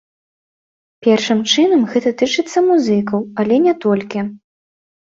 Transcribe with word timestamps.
Першым 1.07 1.39
чынам, 1.51 1.85
гэта 1.93 2.09
тычыцца 2.23 2.59
музыкаў, 2.71 3.19
але 3.45 3.55
не 3.69 3.73
толькі. 3.87 4.19